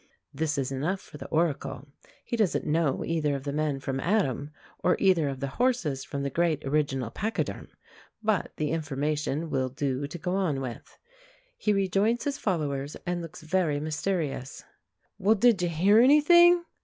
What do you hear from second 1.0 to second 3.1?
the Oracle. He doesn't know